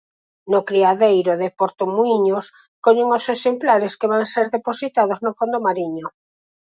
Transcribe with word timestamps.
No 0.51 0.59
criadeiro 0.69 1.33
de 1.41 1.47
Portomuíños 1.59 2.45
collen 2.85 3.07
os 3.17 3.25
exemplares 3.35 3.93
que 3.99 4.09
van 4.13 4.25
ser 4.33 4.45
depositados 4.55 5.19
no 5.25 5.31
fondo 5.39 5.57
mariño. 5.67 6.07